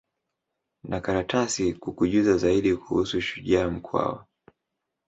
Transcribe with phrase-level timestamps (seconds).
[0.83, 4.27] na karatasi kukujuza zaidi kuhusu shujaa mkwawa